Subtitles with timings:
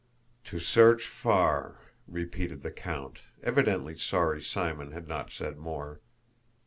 [0.45, 1.75] "To search far..."
[2.07, 5.99] repeated the count, evidently sorry Simon had not said more.